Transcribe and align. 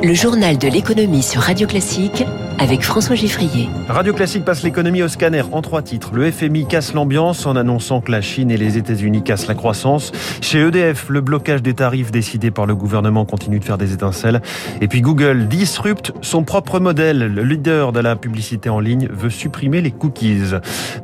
Le 0.00 0.14
journal 0.14 0.58
de 0.58 0.68
l'économie 0.68 1.22
sur 1.22 1.40
Radio 1.40 1.66
Classique 1.66 2.24
avec 2.60 2.82
François 2.82 3.16
Giffrier. 3.16 3.68
Radio 3.88 4.12
Classique 4.12 4.44
passe 4.44 4.62
l'économie 4.62 5.02
au 5.02 5.08
scanner 5.08 5.42
en 5.50 5.60
trois 5.60 5.82
titres. 5.82 6.10
Le 6.12 6.30
FMI 6.30 6.66
casse 6.66 6.94
l'ambiance 6.94 7.46
en 7.46 7.56
annonçant 7.56 8.00
que 8.00 8.12
la 8.12 8.20
Chine 8.20 8.52
et 8.52 8.56
les 8.56 8.78
États-Unis 8.78 9.24
cassent 9.24 9.48
la 9.48 9.54
croissance. 9.54 10.12
Chez 10.40 10.60
EDF, 10.60 11.08
le 11.08 11.20
blocage 11.20 11.62
des 11.62 11.74
tarifs 11.74 12.12
décidé 12.12 12.52
par 12.52 12.66
le 12.66 12.76
gouvernement 12.76 13.24
continue 13.24 13.58
de 13.58 13.64
faire 13.64 13.76
des 13.76 13.92
étincelles. 13.92 14.40
Et 14.80 14.86
puis 14.86 15.00
Google 15.00 15.48
disrupte 15.48 16.12
son 16.20 16.44
propre 16.44 16.78
modèle. 16.78 17.34
Le 17.34 17.42
leader 17.42 17.92
de 17.92 18.00
la 18.00 18.14
publicité 18.14 18.68
en 18.68 18.78
ligne 18.78 19.08
veut 19.10 19.30
supprimer 19.30 19.80
les 19.80 19.90
cookies. 19.90 20.52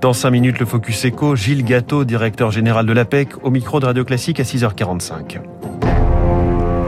Dans 0.00 0.12
cinq 0.12 0.30
minutes, 0.30 0.60
le 0.60 0.66
Focus 0.66 1.04
Echo, 1.04 1.34
Gilles 1.34 1.64
Gâteau, 1.64 2.04
directeur 2.04 2.52
général 2.52 2.86
de 2.86 2.92
l'APEC, 2.92 3.30
au 3.42 3.50
micro 3.50 3.80
de 3.80 3.86
Radio 3.86 4.04
Classique 4.04 4.38
à 4.38 4.44
6h45. 4.44 5.40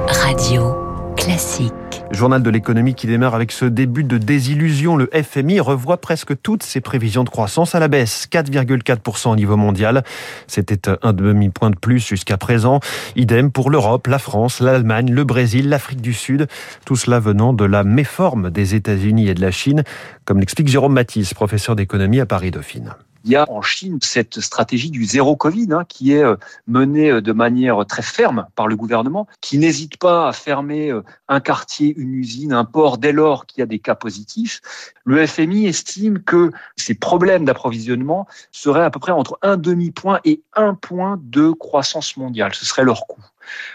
Radio 0.09 0.85
Classique. 1.16 1.72
Journal 2.10 2.42
de 2.42 2.50
l'économie 2.50 2.95
qui 2.95 3.06
démarre 3.06 3.34
avec 3.34 3.50
ce 3.50 3.64
début 3.64 4.04
de 4.04 4.18
désillusion. 4.18 4.96
Le 4.96 5.10
FMI 5.12 5.60
revoit 5.60 5.96
presque 5.96 6.41
toutes 6.41 6.62
ses 6.62 6.80
prévisions 6.80 7.24
de 7.24 7.28
croissance 7.28 7.74
à 7.74 7.80
la 7.80 7.88
baisse. 7.88 8.28
4,4% 8.30 9.30
au 9.30 9.36
niveau 9.36 9.56
mondial. 9.56 10.05
C'était 10.46 10.91
un 11.02 11.12
demi-point 11.12 11.70
de 11.70 11.77
plus 11.77 12.06
jusqu'à 12.06 12.36
présent. 12.36 12.80
Idem 13.16 13.50
pour 13.50 13.70
l'Europe, 13.70 14.06
la 14.06 14.18
France, 14.18 14.60
l'Allemagne, 14.60 15.10
le 15.10 15.24
Brésil, 15.24 15.68
l'Afrique 15.68 16.00
du 16.00 16.12
Sud. 16.12 16.46
Tout 16.84 16.96
cela 16.96 17.19
venant 17.19 17.52
de 17.52 17.64
la 17.64 17.83
méforme 17.83 18.50
des 18.50 18.74
États-Unis 18.74 19.28
et 19.28 19.34
de 19.34 19.41
la 19.41 19.50
Chine, 19.50 19.83
comme 20.24 20.38
l'explique 20.38 20.69
Jérôme 20.69 20.92
Matisse, 20.92 21.34
professeur 21.34 21.77
d'économie 21.77 22.20
à 22.20 22.27
Paris-Dauphine 22.27 22.94
il 23.26 23.32
y 23.32 23.36
a 23.36 23.44
en 23.50 23.60
Chine 23.60 23.98
cette 24.02 24.40
stratégie 24.40 24.90
du 24.90 25.04
zéro 25.04 25.34
Covid 25.34 25.66
hein, 25.72 25.84
qui 25.88 26.12
est 26.12 26.22
euh, 26.22 26.36
menée 26.68 27.10
euh, 27.10 27.20
de 27.20 27.32
manière 27.32 27.84
très 27.84 28.02
ferme 28.02 28.46
par 28.54 28.68
le 28.68 28.76
gouvernement, 28.76 29.26
qui 29.40 29.58
n'hésite 29.58 29.96
pas 29.98 30.28
à 30.28 30.32
fermer 30.32 30.92
euh, 30.92 31.02
un 31.26 31.40
quartier, 31.40 31.92
une 31.96 32.14
usine, 32.14 32.52
un 32.52 32.64
port 32.64 32.98
dès 32.98 33.10
lors 33.10 33.46
qu'il 33.46 33.60
y 33.60 33.62
a 33.62 33.66
des 33.66 33.80
cas 33.80 33.96
positifs. 33.96 34.60
Le 35.05 35.27
FMI 35.27 35.66
estime 35.66 36.20
que 36.20 36.52
ces 36.77 36.94
problèmes 36.94 37.44
d'approvisionnement 37.44 38.28
seraient 38.52 38.84
à 38.84 38.91
peu 38.91 39.00
près 39.00 39.12
entre 39.12 39.38
un 39.42 39.56
demi-point 39.56 40.20
et 40.24 40.42
un 40.55 40.74
point 40.74 41.18
de 41.20 41.50
croissance 41.50 42.16
mondiale. 42.16 42.55
Ce 42.55 42.64
serait 42.64 42.84
leur 42.84 43.08
coût. 43.08 43.24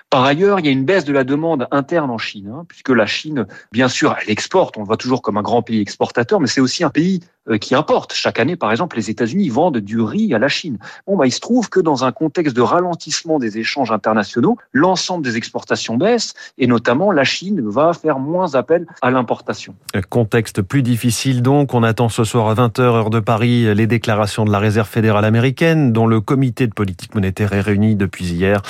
Par 0.10 0.24
ailleurs, 0.24 0.60
il 0.60 0.66
y 0.66 0.70
a 0.70 0.72
une 0.72 0.86
baisse 0.86 1.06
de 1.06 1.14
la 1.14 1.24
demande 1.24 1.68
interne 1.72 2.10
en 2.10 2.18
Chine, 2.18 2.52
hein, 2.54 2.66
puisque 2.68 2.90
la 2.90 3.06
Chine, 3.06 3.48
bien 3.72 3.88
sûr, 3.88 4.16
elle 4.22 4.30
exporte, 4.30 4.78
on 4.78 4.82
le 4.82 4.86
voit 4.86 4.98
toujours 4.98 5.22
comme 5.22 5.38
un 5.38 5.42
grand 5.42 5.62
pays 5.62 5.80
exportateur, 5.80 6.40
mais 6.40 6.48
c'est 6.48 6.62
aussi 6.62 6.84
un 6.84 6.90
pays 6.90 7.22
qui 7.60 7.76
importe. 7.76 8.14
Chaque 8.14 8.40
année, 8.40 8.56
par 8.56 8.72
exemple, 8.72 8.98
les 8.98 9.10
États-Unis 9.10 9.50
vendent 9.50 9.78
du 9.78 10.00
riz 10.00 10.34
à 10.34 10.40
la 10.40 10.48
Chine. 10.48 10.78
Bon, 11.08 11.18
bah, 11.18 11.26
il 11.26 11.32
se 11.32 11.40
trouve 11.40 11.70
que 11.70 11.80
dans 11.80 12.04
un 12.04 12.12
contexte 12.12 12.56
de 12.56 12.62
ralentissement 12.62 13.40
des 13.40 13.58
échanges 13.58 13.92
internationaux, 13.92 14.58
l'ensemble 14.74 15.24
des 15.24 15.38
exportations 15.38 15.98
baisse, 15.98 16.34
et 16.58 16.68
notamment 16.68 17.12
la 17.12 17.24
Chine 17.24 17.62
va 17.68 17.94
faire 17.94 18.20
moins 18.20 18.56
appel 18.56 18.86
à 19.02 19.12
l'importation. 19.12 19.76
Contexte 20.10 20.62
plus 20.62 20.84
difficile 20.84 21.42
donc. 21.42 21.74
On 21.74 21.84
attend 21.84 22.10
ce 22.10 22.24
soir 22.24 22.50
à 22.50 22.56
20h 22.56 22.82
heure 22.82 23.10
de 23.10 23.20
Paris 23.20 23.74
les 23.74 23.88
déclarations 23.88 24.46
de 24.46 24.52
la 24.52 24.60
Réserve 24.60 24.88
fédérale 24.88 25.26
américaine, 25.26 25.94
dont 25.94 26.08
le 26.08 26.22
comité 26.22 26.68
de 26.68 26.74
politique 26.74 27.16
monétaire 27.16 27.54
est 27.54 27.62
réuni 27.62 27.96
depuis 27.96 28.26
hier. 28.26 28.62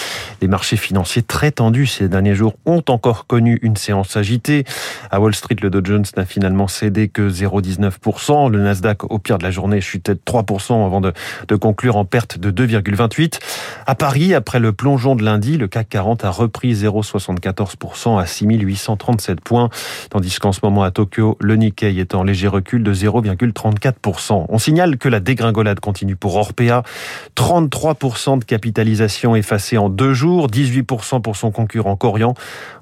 Les 0.42 0.48
marchés 0.48 0.78
financiers 0.78 1.24
très 1.24 1.52
tendus 1.52 1.88
ces 1.88 2.10
derniers 2.10 2.36
jours 2.36 2.56
ont 2.66 2.84
encore 2.90 3.28
connu 3.28 3.60
une 3.62 3.76
séance 3.76 4.16
agitée. 4.18 4.66
À 5.10 5.20
Wall 5.20 5.36
Street, 5.36 5.56
le 5.62 5.70
Dow 5.70 5.82
Jones 5.84 6.06
n'a 6.18 6.26
finalement 6.26 6.68
cédé 6.68 7.08
que 7.08 7.30
0,19%. 7.30 8.50
Le 8.50 8.62
Nasdaq, 8.72 9.12
au 9.12 9.20
pire 9.20 9.38
de 9.38 9.44
la 9.44 9.52
journée, 9.52 9.82
chutait 9.82 10.16
de 10.16 10.22
3% 10.26 10.86
avant 10.86 11.02
de, 11.02 11.14
conclure 11.58 11.98
en 11.98 12.06
perte 12.06 12.40
de 12.40 12.52
2,28%. 12.52 13.40
À 13.86 13.96
Paris, 13.96 14.34
après 14.34 14.60
le 14.60 14.72
plongeon 14.72 15.16
de 15.16 15.24
lundi, 15.24 15.58
le 15.58 15.68
CAC 15.68 15.90
40 15.90 16.24
a 16.24 16.32
repris 16.32 16.74
0,74% 16.74 18.20
à 18.20 18.26
6837 18.26 19.42
points, 19.42 19.70
tandis 20.10 20.38
qu'en 20.40 20.54
ce 20.54 20.62
moment 20.64 20.84
à 20.84 20.92
Tokyo, 20.92 21.38
le 21.42 21.56
Nikkei 21.56 22.00
est 22.00 22.16
en 22.16 22.24
léger 22.24 22.48
recul 22.48 22.84
de 22.84 22.94
0,34%. 22.94 24.46
On 24.48 24.58
signale 24.58 24.98
que 24.98 25.10
la 25.10 25.20
dégringolade 25.20 25.82
continue 25.82 26.16
pour 26.16 26.38
Orpea. 26.38 26.84
33% 27.36 28.40
de 28.40 28.46
capitalisation 28.46 29.36
effacée 29.36 29.78
en 29.78 29.90
deux 29.90 30.14
jours, 30.14 30.48
18% 30.48 31.22
pour 31.22 31.36
son 31.36 31.52
concurrent 31.52 31.98
Corian. 31.98 32.34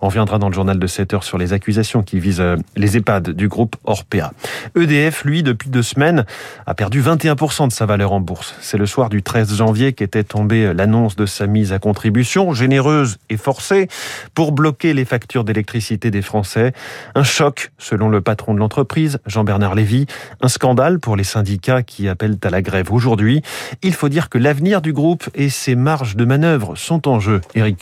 On 0.02 0.09
viendra 0.09 0.38
dans 0.38 0.50
le 0.50 0.53
journal 0.53 0.78
de 0.78 0.88
7 0.88 1.16
heures 1.16 1.24
sur 1.24 1.38
les 1.38 1.53
accusations 1.53 2.03
qui 2.03 2.19
visent 2.19 2.42
euh, 2.42 2.58
les 2.75 2.97
EHPAD 2.97 3.31
du 3.31 3.47
groupe 3.47 3.75
Orpea. 3.86 4.31
EDF, 4.75 5.24
lui, 5.24 5.42
depuis 5.44 5.69
deux 5.69 5.84
semaines, 5.84 6.25
a 6.66 6.74
perdu 6.74 7.02
21% 7.02 7.68
de 7.68 7.74
sa 7.74 7.85
valeur 7.85 8.12
en 8.12 8.19
bourse. 8.19 8.56
C'est 8.62 8.78
le 8.78 8.85
soir 8.85 9.09
du 9.09 9.24
13 9.24 9.56
janvier 9.56 9.94
qu'était 9.94 10.24
tombée 10.24 10.74
l'annonce 10.74 11.16
de 11.16 11.25
sa 11.25 11.47
mise 11.47 11.74
à 11.74 11.80
contribution, 11.80 12.53
généreuse 12.53 13.18
et 13.30 13.38
forcée, 13.38 13.88
pour 14.34 14.52
bloquer 14.52 14.94
les 14.94 15.06
factures 15.06 15.44
d'électricité 15.44 16.12
des 16.12 16.22
Français. 16.22 16.74
Un 17.16 17.24
choc, 17.24 17.72
selon 17.78 18.09
le 18.09 18.22
patron 18.22 18.53
de 18.53 18.59
l'entreprise, 18.59 19.19
Jean-Bernard 19.25 19.75
Lévy. 19.75 20.06
Un 20.41 20.47
scandale 20.47 21.00
pour 21.00 21.16
les 21.16 21.24
syndicats 21.24 21.84
qui 21.84 22.07
appellent 22.07 22.38
à 22.44 22.50
la 22.50 22.62
grève 22.62 22.91
aujourd'hui. 22.91 23.41
Il 23.81 23.94
faut 23.94 24.09
dire 24.09 24.30
que 24.30 24.38
l'avenir 24.38 24.81
du 24.81 24.94
groupe 24.94 25.30
et 25.36 25.50
ses 25.50 25.75
marges 25.75 26.16
de 26.16 26.25
manœuvre 26.25 26.75
sont 26.75 27.07
en 27.07 27.19
jeu. 27.19 27.41
Eric 27.56 27.78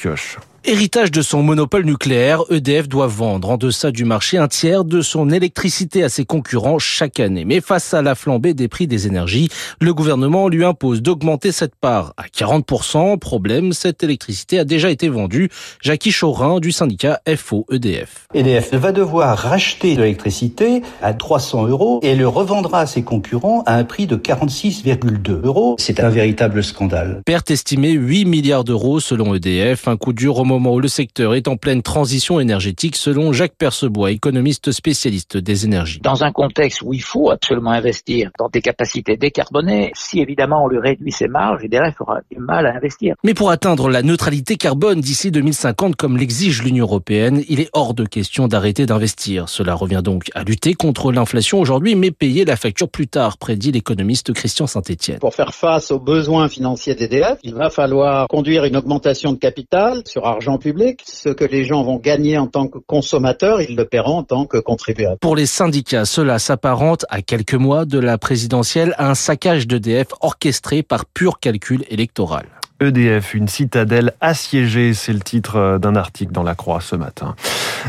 Héritage 0.66 1.12
de 1.12 1.22
son 1.22 1.44
monopole 1.44 1.86
nucléaire, 1.86 2.42
EDF 2.50 2.90
doit 2.90 3.08
vendre 3.08 3.52
en 3.52 3.58
deçà 3.58 3.92
du 3.92 4.04
marché 4.04 4.38
un 4.38 4.50
tiers 4.50 4.84
de 4.84 5.02
son 5.02 5.30
électricité 5.30 6.04
à 6.04 6.10
ses 6.10 6.26
concurrents 6.26 6.80
chaque 6.80 7.22
année. 7.22 7.46
Mais 7.46 7.62
face 7.62 7.94
à 7.94 8.02
la 8.02 8.16
flambée 8.16 8.54
des 8.54 8.68
prix 8.68 8.86
des 8.86 9.08
énergies, 9.08 9.50
le 9.80 9.94
gouvernement 9.94 10.50
lui 10.50 10.66
impose 10.66 11.02
d'augmenter 11.02 11.54
cette 11.54 11.76
part 11.76 12.14
à 12.18 12.24
40%. 12.24 13.18
Problème, 13.18 13.72
cette 13.72 14.04
électricité 14.04 14.60
a 14.60 14.66
déjà 14.66 14.90
été 14.90 15.08
vendue. 15.08 15.50
Jackie 15.82 16.12
Chorin 16.12 16.60
du 16.60 16.74
syndicat 16.74 17.22
FO 17.38 17.66
EDF. 17.72 18.28
EDF 18.34 18.74
va 18.74 18.92
devoir 18.92 19.38
racheter 19.38 19.96
de 19.96 20.02
l'électricité 20.02 20.82
à 21.02 21.14
300 21.14 21.68
euros 21.68 22.00
et 22.04 22.16
le 22.16 22.28
revendra 22.28 22.82
à 22.82 22.86
ses 22.88 23.04
concurrents 23.04 23.64
à 23.66 23.76
un 23.76 23.86
prix 23.86 24.06
de 24.06 24.18
46,2 24.18 25.46
euros. 25.46 25.76
C'est 25.80 26.02
un 26.02 26.10
véritable 26.10 26.62
scandale. 26.62 27.22
Perte 27.26 27.52
estimée 27.52 27.92
8 27.92 28.26
milliards 28.26 28.64
d'euros 28.66 29.00
selon 29.00 29.34
EDF, 29.34 29.88
un 29.88 29.96
coup 29.96 30.12
dur 30.12 30.38
au 30.40 30.44
moment 30.48 30.58
moment 30.58 30.74
où 30.74 30.80
le 30.80 30.88
secteur 30.88 31.36
est 31.36 31.48
en 31.48 31.56
pleine 31.56 31.84
transition 31.84 32.40
énergétique, 32.40 32.96
selon 32.96 33.32
Jacques 33.32 33.56
Percebois, 33.58 34.12
économiste 34.12 34.72
spécialiste 34.72 35.38
des 35.38 35.66
énergies. 35.66 36.00
Dans 36.02 36.24
un 36.24 36.32
contexte 36.32 36.82
où 36.82 36.94
il 36.94 37.02
faut 37.02 37.30
absolument 37.30 37.72
investir 37.72 38.32
dans 38.40 38.50
des 38.50 38.62
capacités 38.62 39.18
décarbonées, 39.18 39.92
si 39.94 40.20
évidemment 40.20 40.64
on 40.64 40.68
lui 40.68 40.80
réduit 40.80 41.12
ses 41.12 41.28
marges, 41.28 41.62
il 41.64 41.94
aura 42.00 42.20
du 42.32 42.40
mal 42.40 42.66
à 42.66 42.76
investir. 42.76 43.16
Mais 43.24 43.34
pour 43.34 43.52
atteindre 43.52 43.90
la 43.90 44.02
neutralité 44.02 44.58
carbone 44.58 45.00
d'ici 45.00 45.30
2050, 45.30 45.96
comme 45.96 46.18
l'exige 46.18 46.64
l'Union 46.64 46.86
européenne, 46.86 47.44
il 47.50 47.60
est 47.60 47.70
hors 47.74 47.94
de 47.94 48.06
question 48.06 48.48
d'arrêter 48.48 48.86
d'investir. 48.86 49.50
Cela 49.50 49.76
revient 49.76 50.02
donc 50.04 50.32
à 50.34 50.44
lutter 50.44 50.74
contre 50.74 51.12
l'inflation 51.12 51.60
aujourd'hui, 51.60 51.96
mais 51.96 52.12
payer 52.12 52.46
la 52.46 52.56
facture 52.56 52.90
plus 52.90 53.08
tard, 53.08 53.38
prédit 53.38 53.72
l'économiste 53.72 54.34
Christian 54.34 54.66
Saint-Etienne. 54.66 55.20
Pour 55.20 55.36
faire 55.36 55.54
face 55.54 55.92
aux 55.92 56.00
besoins 56.00 56.50
financiers 56.50 56.96
d'EDF, 56.96 57.38
il 57.44 57.54
va 57.54 57.70
falloir 57.70 58.28
conduire 58.28 58.66
une 58.66 58.78
augmentation 58.78 59.34
de 59.34 59.38
capital 59.38 60.02
sur 60.06 60.26
argent 60.38 60.58
public. 60.60 61.02
Ce 61.06 61.30
que 61.30 61.44
les 61.44 61.66
gens 61.66 61.84
vont 61.84 61.98
gagner 61.98 62.38
en 62.38 62.48
tant 62.48 62.68
que 62.68 62.78
consommateurs, 62.78 63.60
ils 63.62 63.76
le 63.76 63.86
paieront 63.86 64.20
en 64.20 64.24
tant 64.24 64.46
que 64.46 64.58
contribuables. 64.58 65.18
Pour 65.20 65.36
les 65.36 65.48
syndicats, 65.48 66.06
cela 66.06 66.38
s'apparente 66.38 67.06
à 67.10 67.22
quelques 67.22 67.56
mois 67.56 67.86
de 67.86 67.98
la 67.98 68.18
présidentielle 68.20 68.94
à 68.98 69.10
un 69.10 69.16
saccage 69.16 69.68
d'EDF 69.68 70.08
orchestré 70.22 70.84
par 70.84 71.06
pur 71.06 71.40
calcul 71.40 71.86
électoral. 71.90 72.46
EDF, 72.80 73.34
une 73.34 73.48
citadelle 73.48 74.14
assiégée, 74.22 74.94
c'est 74.94 75.14
le 75.14 75.22
titre 75.22 75.56
euh, 75.56 75.78
d'un 75.80 75.96
article 75.96 76.32
dans 76.32 76.44
La 76.44 76.54
Croix 76.54 76.80
ce 76.80 76.96
matin. 76.96 77.36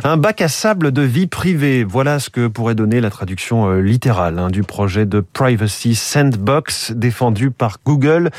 Un 0.04 0.16
bac 0.16 0.40
à 0.42 0.48
sable 0.48 0.92
de 0.92 1.02
vie 1.02 1.26
privée, 1.26 1.82
voilà 1.82 2.20
ce 2.20 2.30
que 2.30 2.46
pourrait 2.46 2.74
donner 2.74 3.00
la 3.00 3.10
traduction 3.10 3.68
euh, 3.68 3.80
littérale 3.80 4.38
hein, 4.38 4.48
du 4.48 4.62
projet 4.62 5.06
de 5.06 5.20
Privacy 5.20 5.94
Sandbox 5.94 6.92
défendu 6.92 7.50
par 7.50 7.78
Google. 7.84 8.30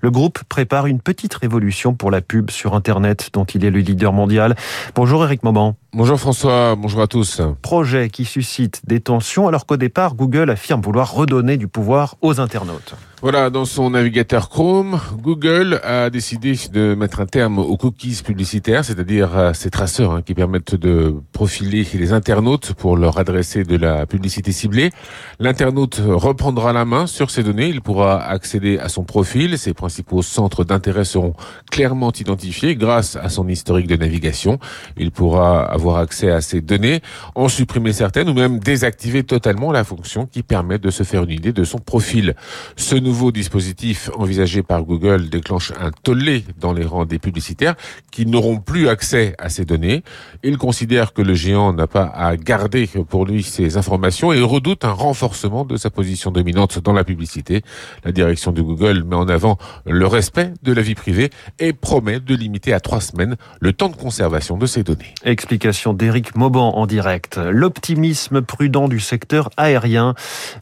Le 0.00 0.10
groupe 0.10 0.42
prépare 0.48 0.86
une 0.86 1.00
petite 1.00 1.34
révolution 1.34 1.94
pour 1.94 2.10
la 2.10 2.20
pub 2.20 2.50
sur 2.50 2.74
Internet 2.74 3.30
dont 3.32 3.44
il 3.44 3.64
est 3.64 3.70
le 3.70 3.80
leader 3.80 4.12
mondial. 4.12 4.56
Bonjour 4.94 5.24
Eric 5.24 5.42
Mauban. 5.42 5.76
Bonjour 5.92 6.20
François, 6.20 6.76
bonjour 6.76 7.00
à 7.00 7.08
tous. 7.08 7.42
Projet 7.62 8.10
qui 8.10 8.24
suscite 8.24 8.80
des 8.86 9.00
tensions 9.00 9.48
alors 9.48 9.66
qu'au 9.66 9.76
départ 9.76 10.14
Google 10.14 10.50
affirme 10.50 10.80
vouloir 10.80 11.12
redonner 11.12 11.56
du 11.56 11.66
pouvoir 11.66 12.14
aux 12.20 12.38
internautes. 12.38 12.94
Voilà, 13.22 13.50
dans 13.50 13.66
son 13.66 13.90
navigateur 13.90 14.48
Chrome, 14.48 14.98
Google 15.20 15.78
a 15.84 16.08
décidé 16.08 16.54
de 16.72 16.94
mettre 16.94 17.20
un 17.20 17.26
terme 17.26 17.58
aux 17.58 17.76
cookies 17.76 18.22
publicitaires, 18.24 18.82
c'est-à-dire 18.82 19.36
à 19.36 19.52
ces 19.52 19.68
traceurs 19.68 20.12
hein, 20.12 20.22
qui 20.22 20.32
permettent 20.32 20.74
de 20.74 21.14
profiler 21.32 21.86
les 21.92 22.14
internautes 22.14 22.72
pour 22.72 22.96
leur 22.96 23.18
adresser 23.18 23.64
de 23.64 23.76
la 23.76 24.06
publicité 24.06 24.52
ciblée. 24.52 24.90
L'internaute 25.38 26.00
reprendra 26.02 26.72
la 26.72 26.86
main 26.86 27.06
sur 27.06 27.30
ces 27.30 27.42
données, 27.42 27.68
il 27.68 27.82
pourra 27.82 28.22
accéder 28.22 28.78
à 28.78 28.88
son 28.88 29.04
profil, 29.04 29.58
ses 29.58 29.74
principaux 29.74 30.22
centres 30.22 30.64
d'intérêt 30.64 31.04
seront 31.04 31.34
clairement 31.70 32.12
identifiés 32.12 32.74
grâce 32.74 33.16
à 33.16 33.28
son 33.28 33.48
historique 33.48 33.86
de 33.86 33.96
navigation. 33.96 34.58
Il 34.96 35.10
pourra 35.10 35.60
avoir 35.60 35.79
accès 35.88 36.30
à 36.30 36.40
ces 36.40 36.60
données, 36.60 37.00
en 37.34 37.48
supprimer 37.48 37.92
certaines 37.92 38.28
ou 38.28 38.34
même 38.34 38.58
désactiver 38.58 39.24
totalement 39.24 39.72
la 39.72 39.84
fonction 39.84 40.26
qui 40.26 40.42
permet 40.42 40.78
de 40.78 40.90
se 40.90 41.02
faire 41.02 41.24
une 41.24 41.30
idée 41.30 41.52
de 41.52 41.64
son 41.64 41.78
profil. 41.78 42.34
Ce 42.76 42.94
nouveau 42.94 43.32
dispositif 43.32 44.10
envisagé 44.16 44.62
par 44.62 44.82
Google 44.82 45.28
déclenche 45.28 45.72
un 45.80 45.90
tollé 45.90 46.44
dans 46.58 46.72
les 46.72 46.84
rangs 46.84 47.06
des 47.06 47.18
publicitaires 47.18 47.74
qui 48.10 48.26
n'auront 48.26 48.58
plus 48.58 48.88
accès 48.88 49.34
à 49.38 49.48
ces 49.48 49.64
données. 49.64 50.02
Il 50.42 50.58
considère 50.58 51.12
que 51.12 51.22
le 51.22 51.34
géant 51.34 51.72
n'a 51.72 51.86
pas 51.86 52.04
à 52.04 52.36
garder 52.36 52.88
pour 53.08 53.26
lui 53.26 53.42
ces 53.42 53.76
informations 53.76 54.32
et 54.32 54.40
redoute 54.40 54.84
un 54.84 54.92
renforcement 54.92 55.64
de 55.64 55.76
sa 55.76 55.90
position 55.90 56.30
dominante 56.30 56.78
dans 56.78 56.92
la 56.92 57.04
publicité. 57.04 57.62
La 58.04 58.12
direction 58.12 58.52
de 58.52 58.62
Google 58.62 59.04
met 59.04 59.16
en 59.16 59.28
avant 59.28 59.58
le 59.86 60.06
respect 60.06 60.52
de 60.62 60.72
la 60.72 60.82
vie 60.82 60.94
privée 60.94 61.30
et 61.58 61.72
promet 61.72 62.20
de 62.20 62.34
limiter 62.34 62.72
à 62.72 62.80
trois 62.80 63.00
semaines 63.00 63.36
le 63.60 63.72
temps 63.72 63.88
de 63.88 63.96
conservation 63.96 64.56
de 64.56 64.66
ces 64.66 64.82
données. 64.82 65.14
Explication 65.24 65.69
d'Éric 65.70 66.34
Mauban 66.34 66.76
en 66.76 66.86
direct. 66.86 67.38
L'optimisme 67.38 68.42
prudent 68.42 68.88
du 68.88 68.98
secteur 68.98 69.50
aérien. 69.56 70.14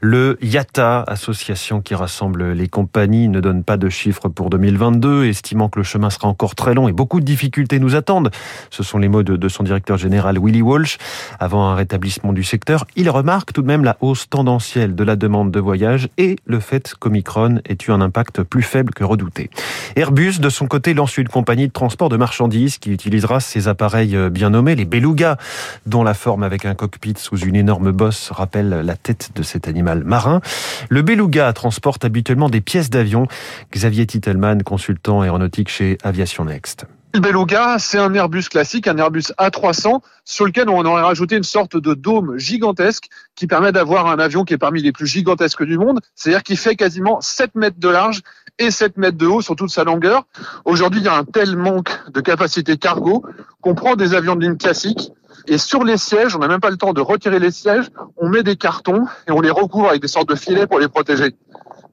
Le 0.03 0.37
IATA, 0.43 1.03
association 1.07 1.81
qui 1.81 1.95
rassemble 1.95 2.53
les 2.53 2.69
compagnies, 2.69 3.29
ne 3.29 3.41
donne 3.41 3.65
pas 3.65 3.79
de 3.79 3.89
chiffres 3.89 4.29
pour 4.29 4.51
2022, 4.51 5.25
estimant 5.25 5.71
que 5.71 5.79
le 5.79 5.83
chemin 5.83 6.11
sera 6.11 6.29
encore 6.29 6.55
très 6.55 6.75
long 6.75 6.89
et 6.89 6.93
beaucoup 6.93 7.21
de 7.21 7.25
difficultés 7.25 7.79
nous 7.79 7.95
attendent. 7.95 8.31
Ce 8.69 8.83
sont 8.83 8.99
les 8.99 9.09
mots 9.09 9.23
de, 9.23 9.37
de 9.37 9.49
son 9.49 9.63
directeur 9.63 9.97
général 9.97 10.39
Willy 10.39 10.61
Walsh. 10.61 10.99
Avant 11.41 11.69
un 11.69 11.75
rétablissement 11.75 12.35
du 12.35 12.45
secteur, 12.45 12.87
il 12.95 13.09
remarque 13.09 13.55
tout 13.55 13.63
de 13.63 13.67
même 13.67 13.85
la 13.85 13.97
hausse 14.03 14.29
tendancielle 14.29 14.95
de 14.95 15.05
la 15.05 15.17
demande 15.17 15.51
de 15.51 15.61
voyage 15.61 16.11
et 16.19 16.37
le 16.45 16.61
fait 16.61 16.95
qu'Omicron 17.01 17.61
ait 17.65 17.79
eu 17.87 17.93
un 17.93 18.03
impact 18.03 18.43
plus 18.43 18.63
faible 18.63 18.93
que 18.93 19.05
redouté. 19.05 19.49
Airbus, 19.97 20.39
de 20.39 20.51
son 20.51 20.67
côté, 20.67 20.93
lance 20.93 21.17
une 21.17 21.29
compagnie 21.29 21.67
de 21.67 21.73
transport 21.73 22.11
de 22.11 22.19
marchandises 22.19 22.77
qui 22.77 22.93
utilisera 22.93 23.41
ses 23.41 23.69
appareils 23.69 24.17
bien 24.31 24.51
nommés, 24.51 24.75
les 24.75 24.85
Beluga, 24.99 25.37
dont 25.87 26.03
la 26.03 26.13
forme 26.13 26.43
avec 26.43 26.65
un 26.65 26.75
cockpit 26.75 27.15
sous 27.17 27.39
une 27.39 27.55
énorme 27.55 27.93
bosse 27.93 28.33
rappelle 28.33 28.71
la 28.71 28.97
tête 28.97 29.31
de 29.37 29.45
cet 29.45 29.69
animal 29.69 30.03
marin. 30.03 30.41
Le 30.89 31.03
Beluga 31.03 31.53
transporte 31.53 32.05
habituellement 32.05 32.49
des 32.49 32.61
pièces 32.61 32.91
d'avion. 32.91 33.29
Xavier 33.73 34.07
Titelman, 34.07 34.65
consultant 34.65 35.21
aéronautique 35.21 35.69
chez 35.69 35.99
Aviation 36.03 36.47
Next. 36.47 36.87
Le 37.15 37.21
Beluga, 37.21 37.77
c'est 37.79 37.99
un 37.99 38.13
Airbus 38.13 38.45
classique, 38.51 38.87
un 38.87 38.99
Airbus 38.99 39.33
A300, 39.39 40.01
sur 40.25 40.45
lequel 40.45 40.69
on 40.69 40.85
aurait 40.85 41.03
rajouté 41.03 41.37
une 41.37 41.43
sorte 41.43 41.75
de 41.77 41.95
dôme 41.95 42.37
gigantesque 42.37 43.09
qui 43.35 43.47
permet 43.47 43.73
d'avoir 43.73 44.09
un 44.09 44.19
avion 44.19 44.45
qui 44.45 44.53
est 44.53 44.59
parmi 44.59 44.83
les 44.83 44.93
plus 44.93 45.07
gigantesques 45.07 45.65
du 45.65 45.79
monde, 45.79 46.01
c'est-à-dire 46.15 46.43
qui 46.43 46.55
fait 46.55 46.77
quasiment 46.77 47.21
7 47.23 47.55
mètres 47.55 47.79
de 47.79 47.89
large 47.89 48.21
et 48.59 48.71
7 48.71 48.99
mètres 48.99 49.17
de 49.17 49.27
haut 49.27 49.41
sur 49.41 49.57
toute 49.57 49.71
sa 49.71 49.85
longueur. 49.85 50.25
Aujourd'hui, 50.67 51.01
il 51.01 51.05
y 51.05 51.09
a 51.09 51.17
un 51.17 51.25
tel 51.25 51.57
manque 51.57 51.99
de 52.13 52.21
capacité 52.21 52.77
cargo 52.77 53.25
qu'on 53.63 53.75
prend 53.75 53.97
des 53.97 54.13
avions 54.13 54.37
de 54.37 54.43
ligne 54.43 54.59
classique 54.59 55.11
et 55.47 55.57
sur 55.57 55.85
les 55.85 55.97
sièges, 55.97 56.37
on 56.37 56.41
n'a 56.41 56.49
même 56.49 56.61
pas 56.61 56.71
le 56.71 56.77
temps 56.77 56.93
de 56.93 57.01
retirer 57.01 57.39
les 57.39 57.51
sièges, 57.51 57.87
on 58.19 58.29
met 58.29 58.43
des 58.43 58.57
cartons 58.57 59.07
et 59.27 59.33
on 59.33 59.41
les 59.41 59.51
recouvre 59.51 59.89
avec 59.89 60.03
des 60.03 60.09
sortes 60.09 60.29
de 60.29 60.35
filets 60.35 60.67
pour 60.67 60.79
les 60.79 60.89
protéger. 60.89 61.35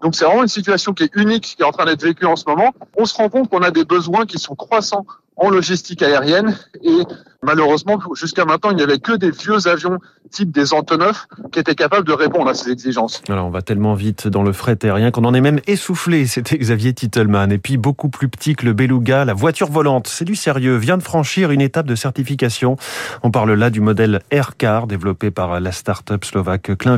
Donc 0.01 0.15
c'est 0.15 0.25
vraiment 0.25 0.43
une 0.43 0.47
situation 0.47 0.93
qui 0.93 1.03
est 1.03 1.15
unique, 1.15 1.55
qui 1.57 1.61
est 1.61 1.65
en 1.65 1.71
train 1.71 1.85
d'être 1.85 2.03
vécue 2.03 2.25
en 2.25 2.35
ce 2.35 2.45
moment. 2.47 2.73
On 2.97 3.05
se 3.05 3.15
rend 3.15 3.29
compte 3.29 3.49
qu'on 3.49 3.61
a 3.61 3.71
des 3.71 3.85
besoins 3.85 4.25
qui 4.25 4.37
sont 4.37 4.55
croissants 4.55 5.05
en 5.35 5.49
logistique 5.49 6.01
aérienne 6.01 6.57
et 6.81 7.03
malheureusement 7.45 7.99
jusqu'à 8.13 8.45
maintenant 8.45 8.71
il 8.71 8.77
n'y 8.77 8.83
avait 8.83 8.99
que 8.99 9.13
des 9.13 9.31
vieux 9.31 9.67
avions 9.67 9.99
type 10.31 10.51
des 10.51 10.73
Antonov 10.73 11.27
qui 11.51 11.59
étaient 11.59 11.75
capables 11.75 12.05
de 12.05 12.13
répondre 12.13 12.49
à 12.49 12.53
ces 12.53 12.71
exigences. 12.71 13.21
Alors 13.29 13.45
on 13.45 13.49
va 13.49 13.61
tellement 13.61 13.93
vite 13.93 14.27
dans 14.27 14.43
le 14.43 14.51
fret 14.51 14.77
aérien 14.83 15.11
qu'on 15.11 15.23
en 15.23 15.33
est 15.33 15.41
même 15.41 15.59
essoufflé, 15.67 16.25
c'était 16.27 16.57
Xavier 16.57 16.93
Titelman. 16.93 17.51
Et 17.51 17.57
puis 17.57 17.77
beaucoup 17.77 18.09
plus 18.09 18.27
petit 18.27 18.55
que 18.55 18.65
le 18.65 18.73
Beluga, 18.73 19.25
la 19.25 19.33
voiture 19.33 19.69
volante, 19.69 20.07
c'est 20.07 20.25
du 20.25 20.35
sérieux, 20.35 20.75
vient 20.77 20.97
de 20.97 21.03
franchir 21.03 21.51
une 21.51 21.61
étape 21.61 21.85
de 21.85 21.95
certification. 21.95 22.77
On 23.23 23.31
parle 23.31 23.53
là 23.53 23.69
du 23.69 23.81
modèle 23.81 24.21
Aircar 24.31 24.87
développé 24.87 25.31
par 25.31 25.59
la 25.59 25.71
start-up 25.71 26.25
slovaque 26.25 26.75
Clin 26.77 26.97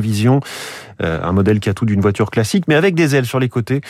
euh, 1.00 1.20
un 1.22 1.32
modèle 1.32 1.60
qui 1.60 1.68
a 1.68 1.74
tout 1.74 1.84
d'une 1.84 2.00
voiture 2.00 2.30
classique 2.30 2.64
mais 2.66 2.74
avec 2.74 2.94
des 2.94 3.14
ailes 3.14 3.26
sur 3.26 3.38
les 3.38 3.48
côtés 3.48 3.80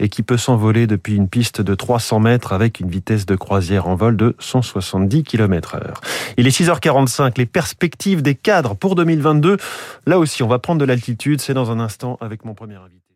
et 0.00 0.08
qui 0.08 0.22
peut 0.22 0.36
s'envoler 0.36 0.86
depuis 0.86 1.14
une 1.14 1.28
piste 1.28 1.62
de 1.62 1.74
300 1.74 2.20
mètres 2.20 2.52
avec 2.52 2.80
une 2.80 2.90
vitesse 2.90 3.26
de 3.26 3.36
croisière 3.36 3.88
en 3.88 3.94
vol 3.94 4.16
de 4.16 4.34
170 4.38 5.22
km 5.22 5.76
heure. 5.76 6.00
Il 6.36 6.46
est 6.46 6.50
6h45, 6.50 7.38
les 7.38 7.46
perspectives 7.46 8.22
des 8.22 8.34
cadres 8.34 8.74
pour 8.74 8.94
2022. 8.94 9.56
Là 10.06 10.18
aussi, 10.18 10.42
on 10.42 10.48
va 10.48 10.58
prendre 10.58 10.80
de 10.80 10.84
l'altitude, 10.84 11.40
c'est 11.40 11.54
dans 11.54 11.70
un 11.70 11.80
instant 11.80 12.18
avec 12.20 12.44
mon 12.44 12.54
premier 12.54 12.76
invité. 12.76 13.07